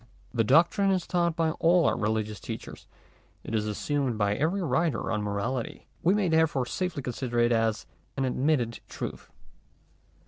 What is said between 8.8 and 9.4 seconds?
truth.